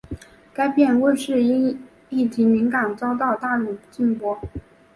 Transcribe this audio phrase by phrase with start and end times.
[0.51, 4.41] 该片问世时因议题敏感遭到大陆禁播。